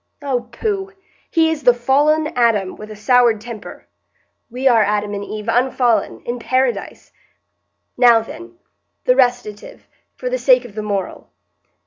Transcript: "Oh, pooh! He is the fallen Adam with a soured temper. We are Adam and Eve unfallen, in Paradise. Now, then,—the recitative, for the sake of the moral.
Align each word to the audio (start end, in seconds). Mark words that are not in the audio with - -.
"Oh, 0.23 0.49
pooh! 0.51 0.93
He 1.29 1.51
is 1.51 1.61
the 1.61 1.75
fallen 1.75 2.25
Adam 2.29 2.75
with 2.75 2.89
a 2.89 2.95
soured 2.95 3.39
temper. 3.39 3.85
We 4.49 4.67
are 4.67 4.83
Adam 4.83 5.13
and 5.13 5.23
Eve 5.23 5.47
unfallen, 5.47 6.21
in 6.21 6.39
Paradise. 6.39 7.11
Now, 7.97 8.19
then,—the 8.21 9.15
recitative, 9.15 9.85
for 10.15 10.27
the 10.27 10.39
sake 10.39 10.65
of 10.65 10.73
the 10.73 10.81
moral. 10.81 11.29